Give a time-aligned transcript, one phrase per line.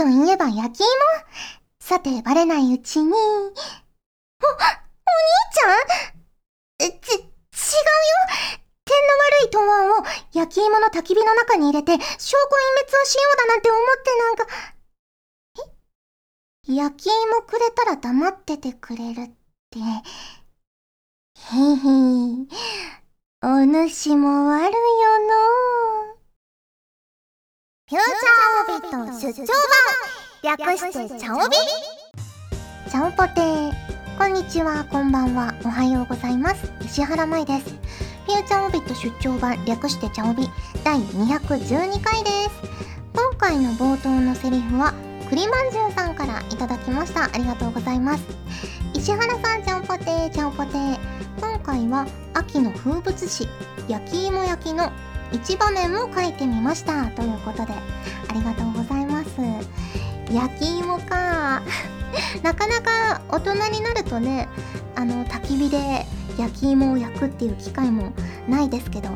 [0.00, 0.86] といえば焼き芋。
[1.78, 3.12] さて、バレないうちに。
[3.12, 3.52] お、お兄
[5.52, 5.76] ちゃ
[6.88, 7.26] ん、ち、違うよ。
[8.86, 9.92] 点の悪い答案を
[10.32, 14.46] 焼き芋の焚き火の中に入れて証拠隠滅をしようだなんて思ってなんか、
[16.68, 16.74] え？
[16.74, 19.30] 焼き芋くれたら黙っててくれるっ
[19.68, 19.80] て。
[19.80, 19.84] へへ。
[23.42, 24.78] お主も悪いよの。
[25.66, 25.69] う
[27.90, 29.46] フューチャーオビット出張
[30.44, 31.56] 版略してチャオビ
[32.88, 33.72] チャオポテー
[34.16, 36.72] こんにちは、こんばんは、おはようございます。
[36.84, 37.70] 石原舞です。
[38.26, 40.48] フューチャーオビット出張版略してチャオビ
[40.84, 42.62] 第212回です。
[43.12, 44.94] 今回の冒頭のセリフは、
[45.28, 47.24] 栗まんじゅうさんからいただきました。
[47.24, 48.22] ありがとうございます。
[48.94, 50.98] 石原さん、ちゃんぽてー、ちゃんぽてー。
[51.40, 53.48] 今回は秋の風物詩、
[53.88, 54.92] 焼き芋焼きの
[55.32, 57.06] 一場面を書いてみました。
[57.08, 59.30] ということで、ありがとうございます。
[60.32, 61.62] 焼き芋か。
[62.42, 64.48] なかなか大人になるとね、
[64.96, 66.06] あの、焚き火で
[66.38, 68.12] 焼き芋を焼くっていう機会も
[68.48, 69.08] ないですけど、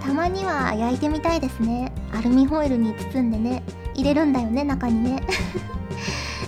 [0.00, 1.92] たまには焼いてみたいですね。
[2.12, 3.62] アルミホイルに包んでね、
[3.94, 5.22] 入れるんだよね、中にね。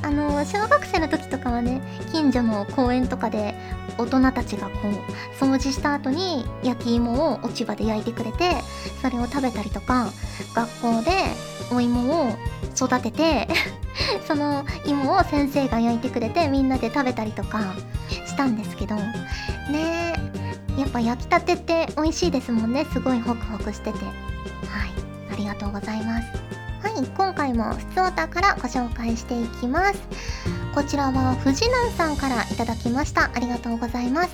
[0.03, 1.81] あの小学生の時とかはね
[2.13, 3.55] 近所の公園とかで
[3.99, 8.63] 大人たちがこう掃除した後に焼き芋を落ち葉で焼いてくれて
[9.03, 10.11] それを食べたりとか
[10.55, 11.11] 学校で
[11.73, 12.31] お芋を
[12.77, 13.49] 育てて
[14.27, 17.75] その芋を先生が焼いてくれてみんなで食べたりとか
[18.25, 20.19] したんですけどね
[20.79, 22.85] やっぱ焼きたてって美味しいですもんね。
[22.93, 23.99] すごいホクホクしてて。
[23.99, 24.13] はい。
[25.33, 26.48] ありがとうございます。
[26.81, 30.01] はい、今回もふつおたからご紹介していきます。
[30.75, 33.31] こちらは藤南さんからいただきました。
[33.35, 34.31] ありがとうございます。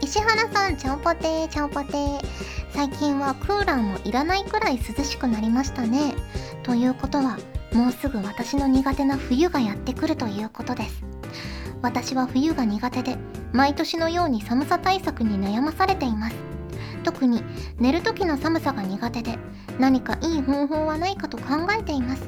[0.00, 2.20] 石原さん、ちゃんぽてー、ちゃんぽてー。
[2.72, 6.14] 最近はクーラーもいらないくらい涼しくなりましたね。
[6.64, 7.38] ということは、
[7.72, 11.04] もうすぐ私の苦手な冬がやってくるということです。
[11.82, 13.16] 私は冬が苦手で、
[13.52, 16.49] 毎年のように寒さ対策に悩まされています。
[17.02, 17.42] 特に
[17.78, 19.38] 寝る時の寒さが苦手で
[19.78, 22.22] 何かいい方法はないかと考えています。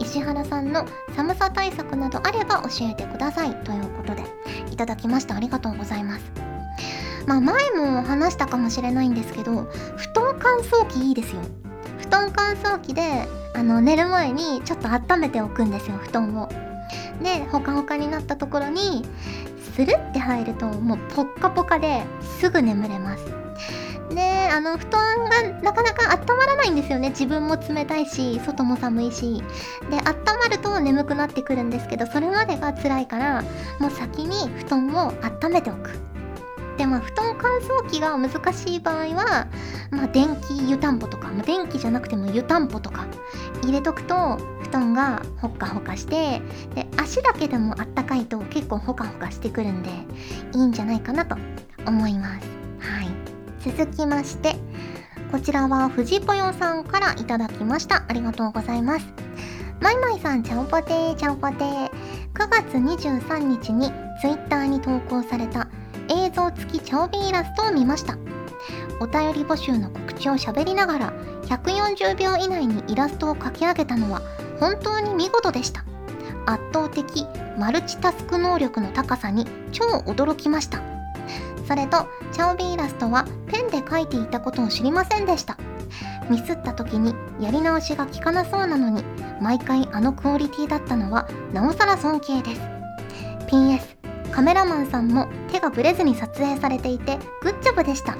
[0.00, 0.84] 石原さんの
[1.14, 4.22] 寒さ対策などあれば教えてくださいということで
[4.70, 5.34] いただきました。
[5.34, 6.24] ありがとうございます。
[7.26, 9.64] まあ前も話したかもしれないんですけど
[9.96, 11.40] 布団乾燥機いいですよ。
[11.98, 16.48] 布団乾燥機であの寝る前にちょっと温めておくんですよ布団を。
[17.22, 19.04] でほかほかになったところに
[19.74, 22.04] スルって入るともうポッカポカで
[22.38, 23.24] すぐ眠れます。
[24.10, 27.10] であの布団がなかなか温まらないんですよね。
[27.10, 29.42] 自分も冷たいし外も寒いし。
[29.90, 30.02] で温
[30.38, 33.42] まると眠くなってくるんですけどそれまでが辛いから
[33.78, 35.90] もう先に布団を温めておく。
[36.76, 39.48] でも布団乾燥機が難しい場合は、
[39.90, 43.06] まあ、電気湯たんぽとか、まあ、電気じゃなくても湯たんぽとか
[43.62, 46.42] 入れとくと布団がほっかほかして
[46.74, 49.90] で足だけでもあったかいと結構ほかほかしてくるんで
[50.54, 51.36] いいんじゃないかなと
[51.86, 52.55] 思います。
[53.66, 54.54] 続きまして、
[55.32, 58.04] こちらは藤ぽよさんからいただきました。
[58.06, 59.06] ありがとうございます。
[59.80, 61.90] まいまいさん、ちゃんぽてー、ちゃんぽてー。
[62.34, 63.90] 9月23日に
[64.20, 65.68] Twitter に投稿された
[66.08, 68.16] 映像付きチャオビイラストを見ました。
[69.00, 71.12] お便り募集の告知を喋りながら
[71.42, 74.22] 140秒以内にイラストを描き上げたのは
[74.60, 75.84] 本当に見事でした。
[76.46, 77.26] 圧倒的
[77.58, 80.95] マルチタスク能力の高さに超驚きました。
[81.66, 85.58] それとチャオビイラストはペンで描いていたことを知りませんでした。
[86.30, 89.04] ミスった時にやり直しが効かなそうなのに
[89.40, 92.60] 毎回あのクオリティだったのはなおさら尊敬です。
[93.48, 93.96] PS
[94.32, 98.16] カメラマンさんも手がブレずに撮影されていてグッジョブでした。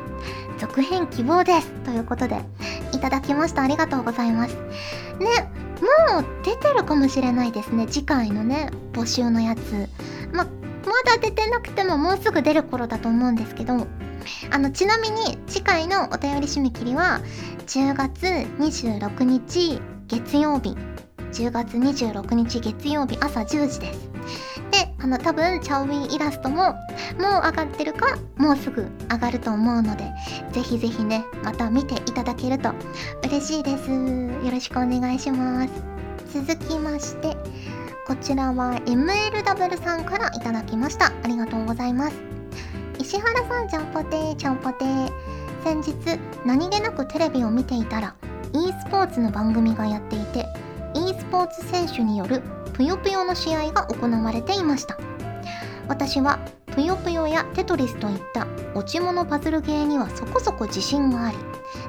[0.59, 1.71] 続編希望です。
[1.85, 2.41] ということで
[2.93, 3.63] いただきました。
[3.63, 4.55] ありがとうございます。
[5.19, 5.51] ね
[6.11, 7.87] もう出てるかもしれないですね。
[7.87, 9.89] 次回のね募集のやつ。
[10.33, 10.47] ま
[10.87, 13.87] まだ出てなくてももうすぐ出る頃だと思うんですけど
[14.51, 17.21] あのちなみに次回のお便り締め切りは
[17.67, 18.23] 10月
[18.59, 20.77] 26日月曜日
[21.33, 24.11] 10月26日月曜日朝10時です。
[24.71, 26.77] であの多分チャオウィンイラストももう
[27.19, 30.05] 上がってるかもうすぐ上がると思うので
[30.53, 32.71] ぜひぜひねまた見ていただけると
[33.23, 33.91] 嬉しいです。
[33.91, 35.97] よろしくお願いします。
[36.33, 37.37] 続きまして
[38.07, 41.07] こちらは MLW さんからいただきました。
[41.25, 42.17] ありがとうございます。
[43.01, 45.11] 石原さん、ちゃんぽてー、ちゃんぽてー。
[45.65, 48.15] 先日、何気なくテレビを見ていたら、
[48.53, 50.47] e スポーツの番組がやっていて、
[50.95, 52.43] e スポーツ選手による
[52.75, 54.97] ぷよぷよの試合が行われていました。
[55.89, 56.39] 私は、
[56.77, 61.37] ぷよぷよやテトリスといった落ち物パズルゲーにはそこそこ自信があり、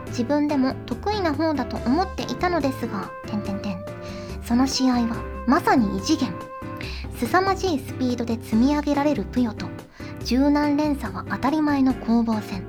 [0.08, 3.86] 自分でも得意な方だと思っていたのですが、てんてんてん。
[4.42, 6.34] その試合はまさに異次元。
[7.18, 9.66] 凄まじいスピードで積み上げられるぷよと
[10.26, 12.66] 柔軟連鎖は当たり前の攻防戦。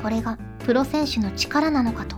[0.00, 2.16] これがプロ選手の力なのかと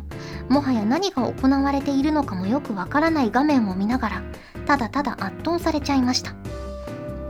[0.50, 4.22] もはや何が行われているのかもよくわからない画面を見ながら
[4.66, 6.34] ただただ圧倒されちゃいました。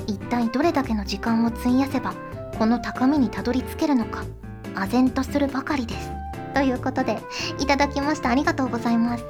[0.08, 2.12] 一体どれだけの時間を費やせば
[2.58, 4.24] この高みにたどり着けるのか
[4.74, 6.10] 唖然とするばかりです。
[6.54, 7.18] ということで
[7.60, 8.30] いただきました。
[8.30, 9.24] ありがとうございます。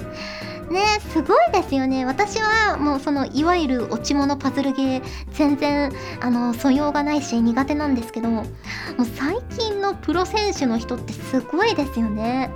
[0.68, 0.82] ね
[1.12, 2.04] すごいですよね。
[2.04, 12.50] 私はもうそのいわゆる落ち物パズルゲー全然あの素養がないし苦手なんですけどもう最近のプロ選手の人ってすごいですよね。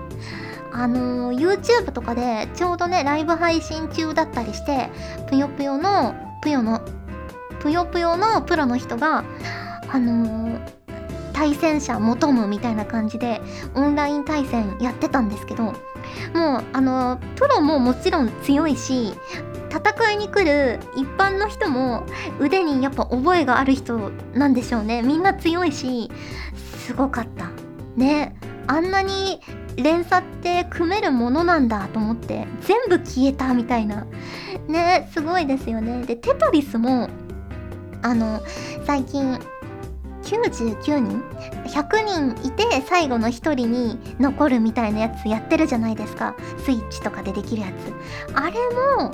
[0.75, 4.89] あの YouTube とかでちょうどねライブ配信中だったりして
[5.29, 6.81] ぷよぷよのぷよの
[7.61, 9.23] ぷよぷよのプロの人が
[9.89, 10.69] あのー、
[11.43, 13.43] 対戦者求むみたいな感じで
[13.75, 15.75] オンライン対戦やってたんですけどもう
[16.73, 19.13] あの、プロももちろん強いし
[19.69, 22.07] 戦いに来る一般の人も
[22.39, 25.03] 腕にやっぱ覚えがある人なんでしょうね。
[25.03, 26.13] みんな強いし
[26.85, 27.51] すごかった。
[27.97, 28.37] ね。
[28.69, 29.41] あんなに
[29.75, 34.07] 連鎖って組めるものなんだと思って全部消えたみたいな。
[34.69, 36.07] ねすごいですよね。
[36.07, 37.09] でテトリスも
[38.03, 38.41] あの
[38.87, 39.41] 最近
[40.33, 41.23] 99人
[41.67, 46.35] ？100人いて最後の1人に残るみたいなやつやってるじゃないですか。
[46.65, 48.35] スイッチとかでできるやつ。
[48.35, 48.57] あれ
[48.99, 49.13] も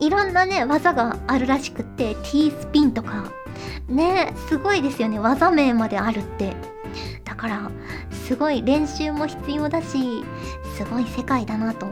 [0.00, 3.30] いろんなね技があるらしくって T スピンとか。
[3.88, 5.18] ねすごいですよね。
[5.18, 6.54] 技名まであるって。
[7.24, 7.70] だから
[8.10, 10.24] すごい練習も必要だし
[10.76, 11.86] すごい世界だなと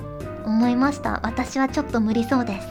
[0.45, 1.21] 思いました。
[1.25, 2.69] 私はちょっと無理そうです。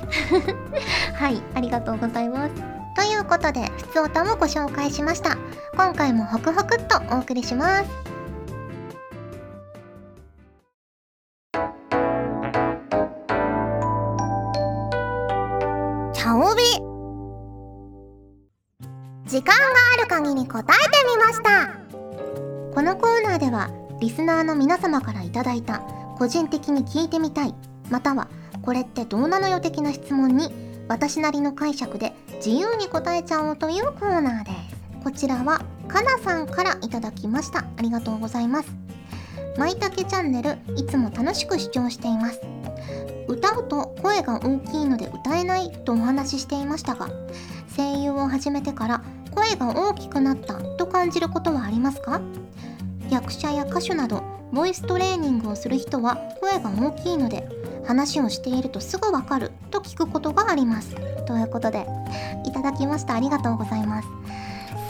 [1.14, 2.71] はいありがとうございます。
[2.96, 5.38] ということでふつおたもご紹介しました。
[5.74, 7.90] 今回もホクホクっとお送りします。
[16.14, 16.64] チャオビ
[19.26, 19.64] 時間が
[19.98, 21.82] ある限り答えてみました。
[22.74, 25.80] このコーナーではリスナーの皆様から頂いた
[26.18, 27.56] 個人的に聞いてみたい
[27.90, 28.28] または
[28.62, 30.54] これってどうなのよ的な質問に
[30.88, 35.04] 私なりの解釈で自由に答えちゃおうというコーナーです。
[35.04, 37.60] こちらはかなさんからいただきました。
[37.60, 38.70] ありがとうございます。
[39.60, 42.42] まいたけチャンネルいつも楽しく視聴しています。
[43.28, 47.10] 歌うと声が大きいので歌えないとお話ししていましたが
[47.78, 52.22] 声優を始めてから声が大きくなったと感じることはありますか？
[53.12, 57.48] 役者や歌手などボイストレーニングをする人は声が大きいので
[57.86, 60.96] 話をしているとすぐわかると聞くことがあります。
[61.26, 61.88] ということで
[62.46, 63.16] いただきました。
[63.16, 64.08] ありがとうございます。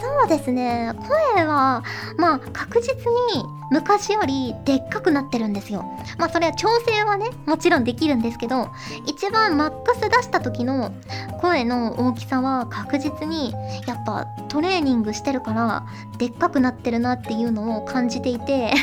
[0.00, 0.92] そうですね。
[1.36, 1.84] 声は
[2.16, 2.96] まあ確実
[3.34, 5.84] に昔よりでっかくなってるんですよ。
[6.18, 8.70] まあそれは調整はねもちろんできるんですけど
[9.06, 10.92] 一番マックス出した時の
[11.40, 13.52] 声の大きさは確実に
[13.86, 15.86] やっぱトレーニングしてるから
[16.18, 18.74] でっかくなってるなっていうのを感じていて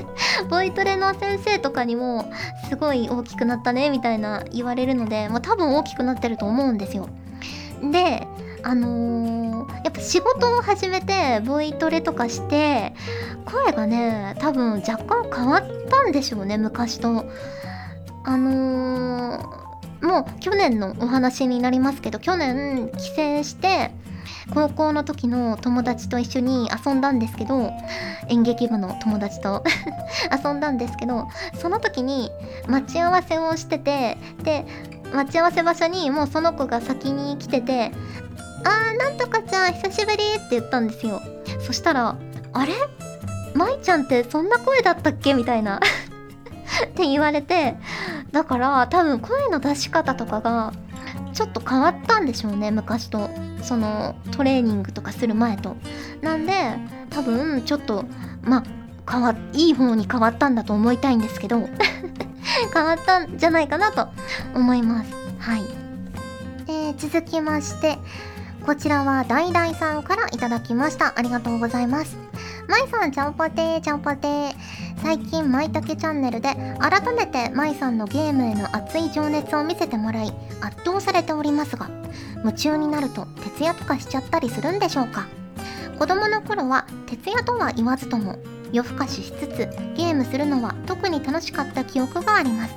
[0.48, 2.32] ボイトレの先生とかにも
[2.68, 7.08] すごい大きくなったねみたいな言われるので、まあ、多分大きくなってると思うんですよ。
[7.92, 8.26] で
[8.62, 12.92] あのー、やっぱ仕事を始めてボイトレとかして
[13.44, 17.24] 声がね多分若干変わったんでしょうね昔と。
[18.24, 23.90] あのー、もう去年のお話になりますけど去年帰省して
[24.52, 27.70] 高校の時の友達と一緒に遊んだんですけど
[28.28, 29.64] 演劇部の友達と
[30.44, 32.30] 遊んだんですけどその時に
[32.66, 34.66] 待ち合わせをしててで
[35.12, 37.92] 待ち合わせ場所にもうその子が先に来てて
[38.64, 41.20] 「あーなんとかちゃん久しぶり」って言ったんですよ。
[41.60, 42.16] そしたら
[42.52, 42.74] 「あれ？
[43.54, 45.80] 舞ちゃんってそんな声だったっけ?」みたいな。
[46.84, 47.76] って言われて
[48.30, 50.72] だから多分声の出し方とかが
[51.32, 53.30] ちょっと変わったんでしょうね昔と。
[53.62, 55.76] そのトレーニングとかする前と。
[56.22, 56.52] なんで
[57.10, 58.04] 多分ちょっと
[58.42, 61.68] まあ変わいい方に変わったんだと思いたいんですけど
[62.72, 64.08] 変わったんじゃないかなと
[64.54, 65.10] 思います。
[65.38, 65.64] はい。
[66.68, 67.98] えー、続きまして
[68.68, 71.14] こちらはダイダイさんからいただきました。
[71.16, 72.18] ありがとうございます。
[72.68, 74.54] まいさんちゃんぽてーちゃんぽてー。
[75.02, 81.88] 最近まいたけチャンネルで改めてまいさんのゲームへの熱い情熱を見せてもらい圧倒されておりますが
[82.44, 83.24] 夢中になると
[83.56, 85.26] 徹夜とかしちゃったりするんでしょうか？
[85.98, 88.36] 子供の頃は徹夜とは言わずとも
[88.70, 89.56] 夜更かししつつ
[89.96, 92.74] ゲームするのは特に楽しかった記憶があります。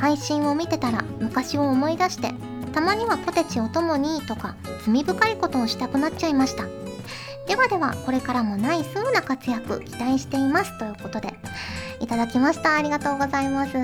[0.00, 2.34] 配信を見てたら昔を思い出して
[2.74, 6.64] たまにはポテチを共にとか罪深いことをしたくなっちゃいました。
[7.46, 11.34] ではではこれからもナイスな活躍期待していますということで
[12.00, 12.76] いただきました。
[12.76, 13.76] ありがとうございます。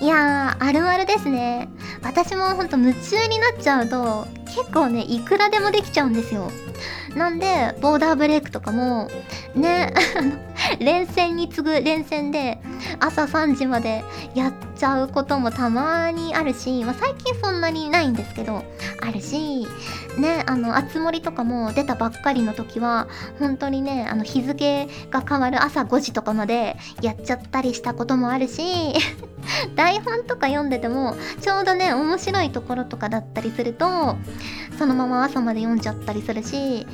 [0.00, 1.68] いやーあるあるですね。
[2.02, 6.50] 私もほんと夢中になっちゃうと結構ねいくらでもできちゃうんですよ。
[7.14, 9.08] なんでボーダーブレイクとかも
[9.54, 9.92] ね
[10.80, 12.58] 連戦に次ぐ連戦で
[13.00, 14.04] 朝3時まで
[14.34, 18.64] やっちゃうこともたまにあるし、まあ、最近そんなにないんですけど
[19.00, 19.66] あるし
[20.18, 23.08] ねあの熱盛とかも出たばっかりの時は
[23.38, 28.62] 本当にねあの日付が変わる朝5時とかまでやっちゃったりしたこともあるし
[29.76, 34.16] 台本とか読んでてもちょうどね面白いところとかだったりすると
[34.78, 36.86] そのまま朝まで読んじゃったりするし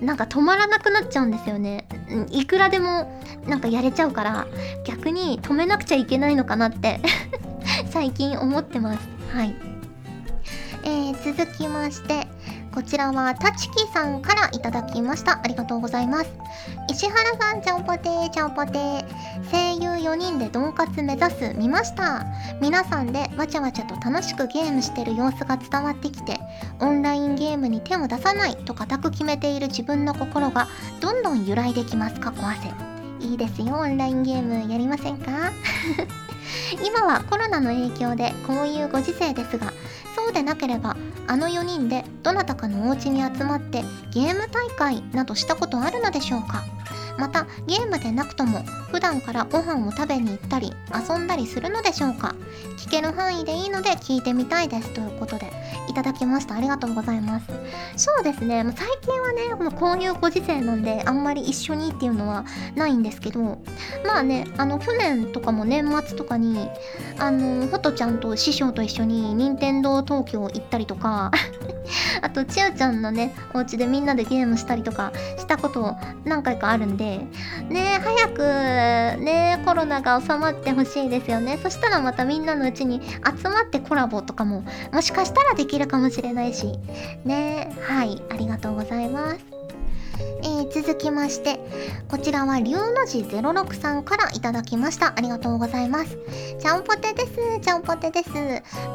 [0.00, 1.86] なんか止まらなくなっちゃうんですよね。
[2.30, 4.46] いくらでもなんかやれちゃうから
[4.84, 7.00] 逆に止めなくちゃいけないのかなって
[7.90, 9.08] 最近思ってます。
[9.32, 9.54] はい。
[10.84, 12.26] えー、続きまして
[12.74, 15.40] こちらはたちきさんからいただきました。
[15.42, 16.30] ありがとうございます。
[16.90, 19.04] 石原さんちゃんぽてーちゃんぽてー。
[20.04, 22.26] 4人でドンカツ目指す見ました。
[22.60, 26.38] 皆さんでわちゃわちゃと楽しくゲームしてる様子が伝わってきて
[26.80, 30.68] オンラインゲームに手を出さないと固く決めている自分の心が
[31.00, 32.72] どんどん揺らいできます過去汗。
[33.20, 35.30] いいですよオンラインゲームやりませんか？
[36.84, 39.72] 今はコロナの影響でこういうご時世ですが
[40.14, 40.96] そうでなければ
[41.26, 46.62] あの4人でどなたかのお家に集まってゲーム大会などしたことあるのでしょうか？
[47.18, 52.34] またゲームでなくとも普段からご飯を食べに行ったり遊んだりするのでしょうか？
[52.76, 55.50] 聞ける範囲でいいので聞いてみたいですということで
[55.88, 56.54] いただきました。
[56.54, 57.46] ありがとうございます。
[57.96, 58.64] そうですね。
[58.76, 62.44] 最近はねもうこういうご時世なんであんまり一緒にっていうのは
[62.74, 63.40] ないんですけど
[64.04, 66.68] まあねあの去年とかも年末とかに
[67.18, 71.30] あのフォトちゃんと師匠と一緒に任天堂東京行ったりとか
[72.22, 77.26] あとちあちゃんのねお家でみんなでゲームしたりとかしたこと何回かあるんでで
[77.68, 78.38] ね早く
[79.20, 81.58] ねコロナが収まってほしいですよね。
[81.62, 86.72] そしたらまたみんなのうちに集まってコラボとかももしかしたらできるかもしれないし。
[87.24, 89.53] ねはいありがとうございます。
[90.42, 91.58] えー、続きまして、
[92.08, 95.14] こちらは龍の字06さんからいただきました。
[95.16, 96.18] ありがとうございます。
[96.58, 97.60] ちゃんぽてです。
[97.60, 98.30] ちゃんぽてです。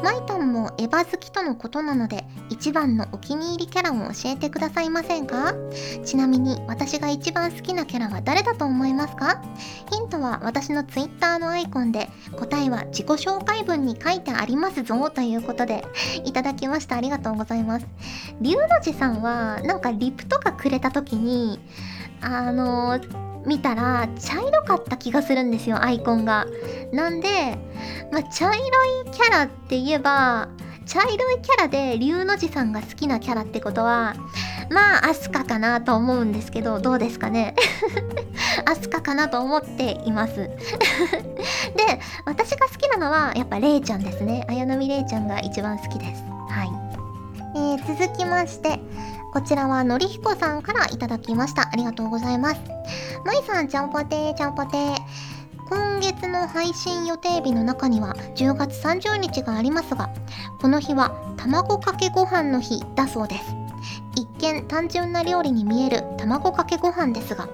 [0.02, 5.54] マイタンもエヴァ好きとのことなので、一番のお気に入りキャラを教えてくださいませんか？
[6.04, 9.42] ちなみに、私が一番好きなキャラは誰だと思いますか？
[9.90, 12.08] ヒントは私の Twitter のアイコンで、
[12.38, 15.84] 答えは自己紹介文に書いてありますぞということで、
[16.24, 16.96] いただきました。
[16.96, 17.86] ありがとうございます。
[18.40, 21.58] 龍の字さんは、なんかリプとかくれた時に
[22.20, 23.00] あの
[23.46, 26.46] 見たら茶色かった気がするんですよアイコンが。
[26.92, 27.58] なんで、
[28.12, 30.48] まあ、茶色いキャラって言えば
[30.86, 34.14] 茶色いキャラで龍の字さんが好きなキャラってことは
[34.70, 37.54] まあアスカかなと思うんですけどどうですかね。
[38.66, 40.34] アスカかなと思っています。
[40.36, 40.50] で
[42.24, 44.44] 私が好きなのはやっぱレイちゃんですね。
[44.48, 46.22] 綾波レイちゃんが一番好きです。
[46.48, 46.70] はい、
[47.56, 48.80] えー、続きまして
[49.32, 51.68] こちらはのりひこさんからいただきました。
[51.72, 52.60] ありがとうございます。
[53.24, 54.96] まいさん、ちゃんぽてー、ちゃんぽてー。
[55.68, 60.10] 今月の配信予定日の中には10月30日がありますが、
[60.60, 63.60] この日は卵かけご飯の日だそうです。
[64.16, 67.48] 一見単純な料理に見える卵かけご飯ですが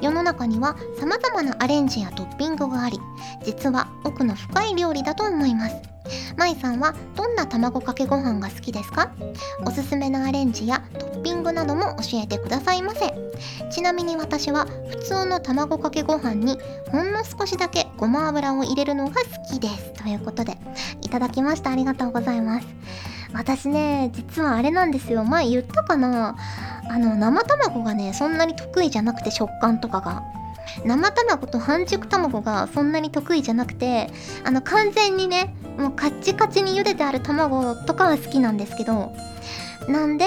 [0.00, 3.00] 世の中には様々なアレンジやトッピングがあり
[3.44, 5.76] 実は奥の深い料理だと思います
[6.36, 9.10] まいさんはどんな卵かけご飯が好きですか？
[9.64, 13.12] おすすめのアレンジやトッピングなども教えてくださいませ。
[13.70, 16.58] ちなみに私は普通の卵かけご飯に
[16.90, 19.14] ほんの少しだけごま油を入れるのが
[19.48, 19.92] 好きです。
[19.94, 20.56] ということで
[21.02, 21.70] いただきました。
[21.70, 22.66] ありがとうございます。
[23.32, 25.24] 私ね実はあれなんですよ。
[25.24, 26.36] 前言ったかな？
[26.88, 30.24] あの生卵がねそんなに得意じゃなくて食感とかが。
[30.84, 34.10] 生卵と半熟卵がそんなに得意じゃなくて
[34.44, 39.12] あの完全にねもうカッチカチに茹でてある卵とかは好きなんですけど
[39.88, 40.26] なんで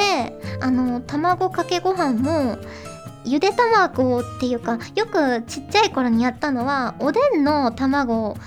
[0.62, 2.58] あの卵かけご飯も
[3.26, 8.38] ゆで卵っていうかよくちっちゃい頃にやったのはおでんの卵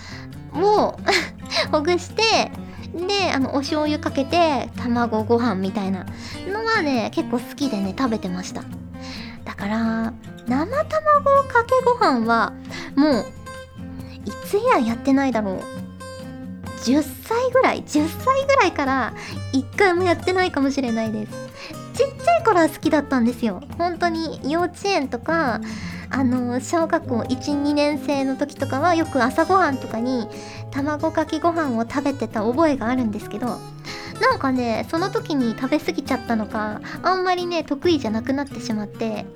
[0.55, 0.97] を
[1.73, 2.51] ほぐして
[2.95, 6.07] であのお醤油かけて卵ご飯みたいな
[6.51, 8.63] のはね結構好きでね食べてました。
[9.45, 10.13] だから
[10.49, 10.85] 生卵
[11.49, 12.53] かけご飯は
[12.95, 13.27] もう
[14.25, 15.61] いつ以来やってないだろう。
[16.85, 19.15] 10歳ぐらい10歳ぐらいから
[19.53, 21.33] 1回もやってないかもしれないです。
[21.95, 23.63] ちっちゃい頃は好きだったんですよ。
[23.79, 25.61] 本当に幼稚園とか
[26.11, 30.29] あの小学校12年生の時とかはよく朝ごはんとかに
[30.71, 33.59] 卵かけご飯を食べてた覚えがあるんですけど
[34.21, 39.27] なんかねその時に食べ過ぎちゃったのかあんまりね得意じゃなくなってしまって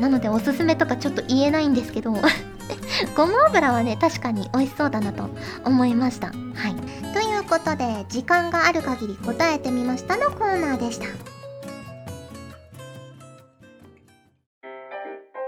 [0.00, 2.12] なのでおすすめとかちょっと言えないんですけど
[3.16, 5.28] ごま油はね確かに美味しそうだなと
[5.64, 6.28] 思いました。
[6.28, 6.74] はい。
[7.12, 11.06] ということで時間がある限り答えてみましたのコーナーでした。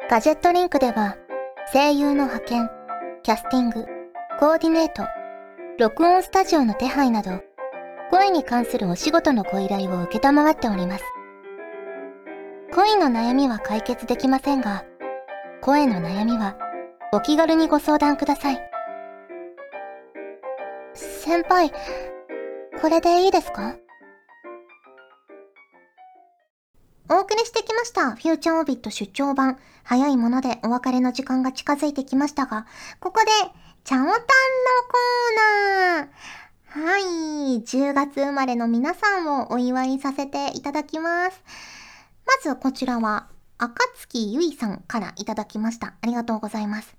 [0.08, 1.16] ガジェットリンクでは
[1.72, 2.70] 声優の派遣
[3.22, 3.86] キャスティング
[4.40, 5.04] コーディネート
[5.78, 7.40] 録音スタジオの手配など
[8.10, 11.04] 声に関するお仕事のご依頼を承っております。
[12.72, 14.84] 恋の悩みは解決できませんが
[15.60, 16.56] 声の悩みは
[17.12, 18.60] お気軽にご相談ください
[20.94, 21.70] 先輩
[22.80, 23.76] これでいいですか？
[27.10, 28.12] お送りしてきました。
[28.12, 29.58] フューチャーオビット出張版。
[29.82, 32.66] 早いものでお別れの時間が近づいてきましたが、
[33.00, 33.26] ここで、
[33.82, 36.06] チャオタンのコー
[36.72, 36.90] ナー。
[36.92, 37.62] はい。
[37.62, 41.42] 10月生まれの皆さんをお祝いさせていただきます。
[42.26, 45.94] まずこちらは、赤月ゆいさんからいただきました。
[46.00, 46.96] ありがとうございます。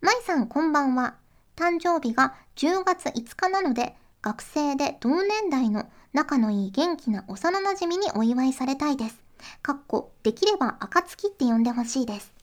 [0.00, 1.16] まいさんこんばんは。
[1.56, 9.16] 誕生日が10月5日なので、学生で同年代の仲のいい元気な幼馴染にお祝いされたいです。
[9.62, 12.36] かっこ、できれば暁って呼んでほしいです。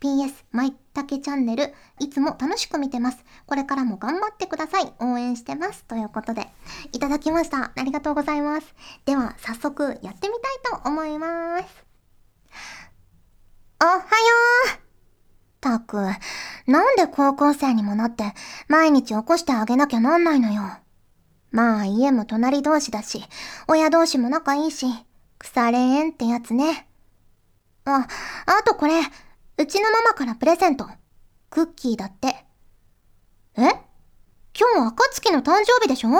[0.00, 3.24] PS、まいたけチャンネル、いつも楽しく見てます。
[3.46, 4.92] これからも頑張ってください。
[5.00, 5.84] 応援してます。
[5.84, 6.48] ということで、
[6.92, 7.72] いただきました。
[7.74, 8.74] ありがとうございます。
[9.04, 10.27] では、早速やって
[10.84, 11.64] 思います。
[13.80, 14.02] おはよ
[14.74, 14.78] う
[15.60, 15.96] たく、
[16.66, 18.32] なんで高校生にもなって
[18.68, 20.62] 毎日起こしてあげなきゃなんないのよ。
[21.50, 23.24] まあ家も隣同士だし、
[23.66, 24.86] 親同士も仲いいし、
[25.38, 26.88] 腐れ縁ってやつね。
[27.84, 28.06] あ、
[28.46, 29.00] あとこれ、
[29.56, 30.88] うちのママからプレゼント。
[31.50, 32.44] クッキーだって。
[33.56, 33.62] え？
[34.58, 36.10] 今日暁の誕生日でしょ？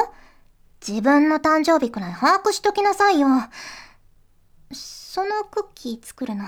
[0.87, 3.29] 自分の誕生日くらい把握しときなさいよ。
[5.19, 6.45] そのクッキー作るの、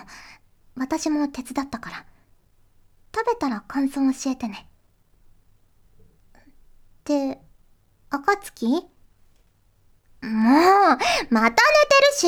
[0.77, 2.07] 私も手伝ったから。
[3.13, 4.69] 食べたら感想教えてね。
[6.37, 6.41] っ
[7.03, 7.41] て、
[8.11, 8.69] 暁？
[8.69, 8.79] も
[10.23, 10.99] う、また
[11.33, 11.57] 寝て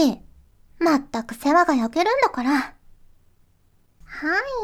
[0.03, 0.21] るし。
[0.81, 2.51] まったく世話が焼けるんだから。
[2.55, 2.75] は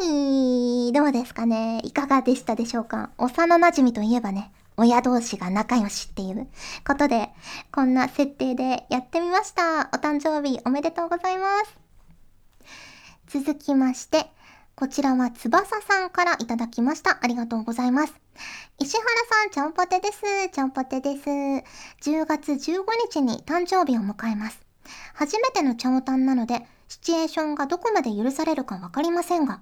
[0.02, 3.10] い、どうですかねいかがでしたでしょうか？
[3.18, 6.46] 幼馴染といえばね、親同士が仲良しっていう
[6.86, 7.30] ことで、
[7.72, 9.90] こんな設定でやってみました。
[9.92, 11.78] お誕生日おめでとうございます。
[13.26, 14.30] 続きまして、
[14.76, 17.18] こちらは翼さんからいただきました。
[17.20, 18.14] ありがとうございます。
[18.78, 20.22] 石原さん、ちゃんぽてです。
[20.52, 21.28] ちゃんぽてです。
[21.28, 24.60] 10月15日に誕生日を迎えます。
[25.14, 29.60] 初めてのチャオタンなので、シチュエーションがどこまで許されるかわかりませんが、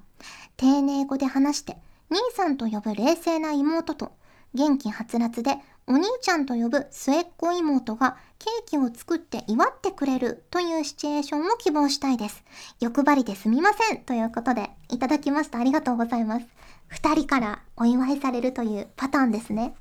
[0.59, 1.79] 丁寧語で話して、
[2.11, 4.13] 兄さんと呼ぶ冷静な妹と、
[4.55, 5.57] 元気はつらつで
[5.89, 12.45] お兄ちゃんと呼ぶ末っ子妹がケーキを作って祝ってくれるというシチュエーションを希望したいです。
[12.81, 15.59] 欲張りですみませんということで、いただきました。
[15.59, 16.47] ありがとうございます。
[16.89, 19.75] 二人からお祝いされるというパターンですね。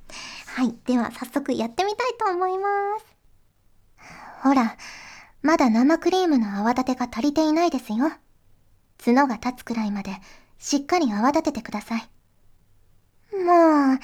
[0.47, 0.75] はい。
[0.85, 2.67] では早速やってみたいと思いま
[2.99, 3.05] す。
[4.43, 4.77] ほら、
[5.41, 8.11] まだ生クリームの泡立てが足りていないですよ。
[9.03, 10.11] 角が立つくらいまで
[10.59, 12.09] しっかり泡立ててください。
[13.43, 13.99] もう、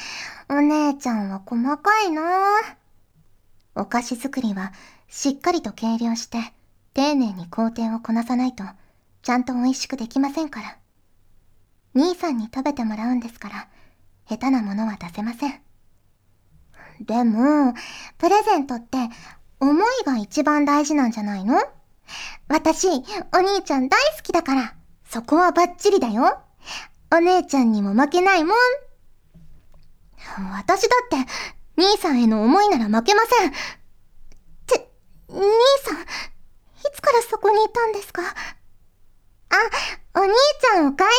[0.57, 2.21] お姉ちゃんは細かいな
[3.75, 4.73] お菓子作りは
[5.07, 6.37] しっかりと計量して
[6.93, 8.63] 丁寧に工程をこなさないと
[9.21, 10.77] ちゃんと美味しくできませんから。
[11.93, 13.67] 兄さんに食べてもらうんですから、
[14.29, 15.61] 下手なものは出せません。
[17.01, 17.73] でも、
[18.17, 18.97] プレゼントって
[19.59, 21.55] 思いが一番大事なんじゃないの？
[22.47, 26.39] 私、お兄ちゃん大好きだから、そこはバッチリだよ。
[27.13, 28.57] お姉ちゃんにも負けないもん。
[30.57, 31.31] 私だって、
[31.77, 33.49] 兄さんへの思いなら負けません。
[33.49, 33.53] っ
[34.67, 34.91] て、
[35.29, 35.41] 兄
[35.83, 36.05] さん、い
[36.93, 38.21] つからそこにいたんですか？
[38.23, 39.55] あ、
[40.19, 41.09] お兄ちゃんお帰り。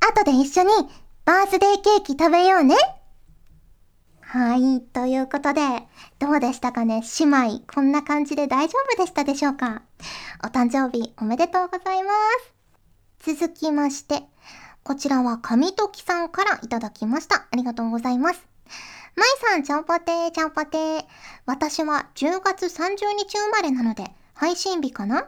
[0.00, 0.70] 後で一緒に
[1.24, 2.74] バースデーケーキ食べようね。
[4.22, 4.80] はい。
[4.80, 5.60] ということで、
[6.18, 7.02] どうでしたかね？
[7.20, 9.82] 姉妹、こんな感じで大丈夫でしたでしょうか？
[10.44, 12.12] お誕生日おめでとうございま
[13.20, 13.34] す。
[13.36, 14.22] 続きまして、
[14.82, 17.46] こちらは神時さんからいただきました。
[17.50, 18.46] ありがとうございます。
[19.14, 21.04] まいさん、ちゃんぽてー、ちゃんぽてー。
[21.46, 25.22] 私は10月30日生まれなので、配信日かな？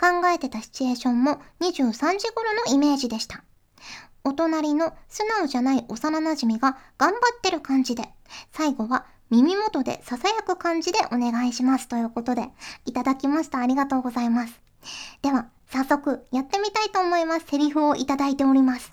[0.00, 3.42] 考えてたシチュエーションも23時頃のイメージでした。
[4.24, 8.08] お隣の素直じゃない幼馴染が頑張ってる感じで、
[8.52, 12.48] 最後は耳元で囁く感じでお願いしますということで、
[12.86, 13.58] いただきました。
[13.58, 14.60] ありがとうございます。
[15.22, 17.46] では、早速やってみたいと思います。
[17.46, 18.92] セリフをいただいております。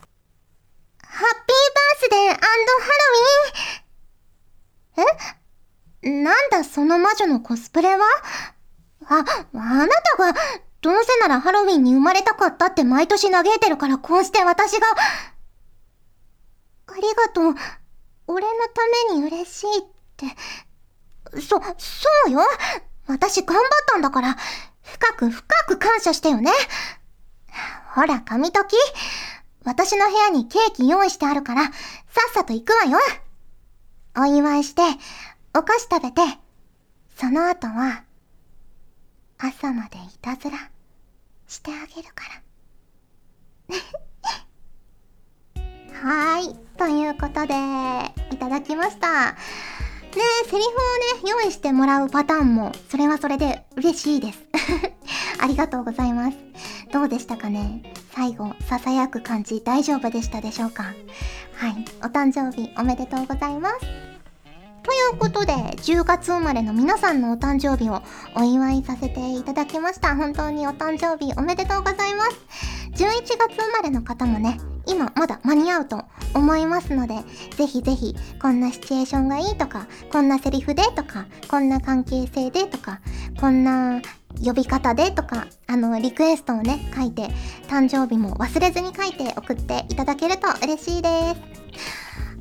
[1.02, 2.64] ハッピーバースデーハロ
[4.94, 6.24] ウィンえ？
[6.24, 8.06] なんだその魔女のコスプレは？
[9.08, 10.34] あ、あなたが
[10.82, 14.88] どうせならハロウィンに生まれたかったって毎年嘆いてるからこうして私が。
[16.88, 17.56] ありがとう。
[18.28, 19.84] 俺のために嬉しいっ。
[21.42, 22.40] そ、そうよ。
[23.08, 24.38] 私頑張ったんだから、
[24.84, 26.52] 深く深く感謝してよね。
[27.94, 28.76] ほら、神時。
[29.64, 31.72] 私の部屋にケーキ用意してあるから、さ
[32.30, 33.00] っさと行くわよ。
[34.18, 34.82] お祝いして、
[35.54, 36.22] お菓子食べて、
[37.18, 38.04] その後は、
[39.38, 40.70] 朝までいたずら
[41.48, 42.42] してあげるから。
[46.36, 46.56] はーい。
[46.78, 47.54] ということで、
[48.32, 49.36] いただきました。
[50.18, 54.40] ねセリフをね、用意してもらうパターンも、それはそれで嬉しいです。
[55.40, 56.38] ありがとうございます。
[56.92, 57.84] どうでしたかね？
[58.14, 60.84] 最後、囁く感じ大丈夫でしたでしょうか？
[61.56, 61.86] はい。
[62.02, 63.80] お誕生日おめでとうございます。
[64.84, 68.02] ということで、10月生まれの皆さんのお誕生日を
[68.36, 70.16] お祝いさせていただきました。
[70.16, 72.38] 本当にお誕生日おめでとうございます。
[72.94, 77.16] 11月生まれの方もね、今まだ間に合うと思いますので、
[77.56, 83.02] ぜひぜひ、こんなシチュエーションがいいとか、こんなセリフでとか、こんな関係性でとか、
[83.40, 84.02] こんな
[84.44, 87.30] 呼び方でとか、あの、リクエストをね、書いて、
[87.68, 91.66] 誕生日も忘れずに書いて送っていただけると嬉しいです。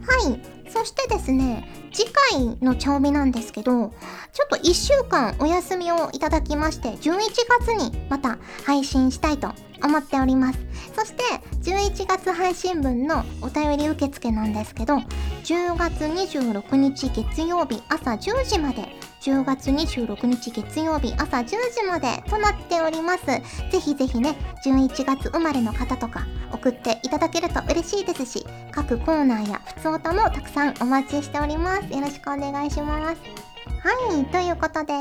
[0.06, 0.54] はい。
[0.70, 3.92] そしてですね、次回の調味なんですけど、
[4.32, 7.18] ちょっと1週間お休みをいただきまして、11
[7.60, 9.52] 月にまた配信したいと
[9.84, 10.58] 思っております。
[10.96, 11.22] そして、
[11.62, 14.96] 11月配信分のお便り受付なんですけど、
[15.44, 18.88] 10月26日月曜日朝10時まで
[19.20, 21.56] 10月26日月曜日朝10時
[21.88, 23.24] までとなっております。
[23.26, 23.40] ぜ
[23.80, 31.92] ひぜひね、11月生まれの方とか送っていただけると嬉しいですし、各コーナーや普通歌もたくさんお待ちしております。
[31.92, 33.53] よろしくお願いします。
[33.66, 34.92] はい、ということで、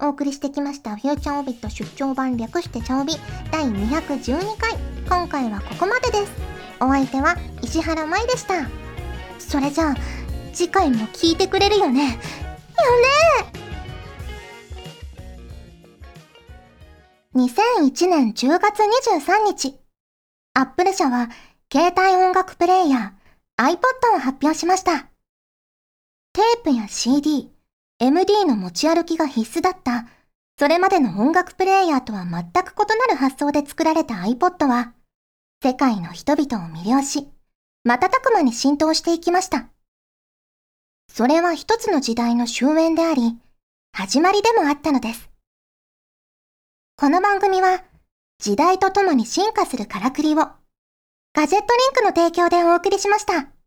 [0.00, 3.14] お送りしてきました、フューチャーオビット出張版略してチャオビ
[3.50, 4.76] 第212回。
[5.08, 6.32] 今回はここまでです。
[6.80, 8.68] お相手は石原舞でした。
[9.38, 9.94] それじゃあ、
[10.52, 12.04] 次回も聞いてくれるよね。
[12.04, 12.18] よね
[17.34, 19.78] 2001年10月23日、
[20.54, 21.28] アップル社は
[21.72, 25.08] 携帯音楽プレイヤー iPod を発表しました。
[26.32, 27.52] テープや CD、
[28.00, 30.06] MD の持ち歩きが必須だった、
[30.56, 34.92] それまでの音楽プレイヤーとは全く異なる発想で作られた iPod は、
[35.64, 37.28] 世界の人々を魅了し、
[37.84, 39.68] 瞬く間に浸透していきました。
[41.12, 43.36] それは一つの時代の終焉であり、
[43.92, 45.28] 始まりでもあったのです。
[46.96, 47.82] この番組は
[48.38, 50.36] 時代とともに進化するからくりを
[51.34, 53.57] ガジェットリンクの提供でお送りしました。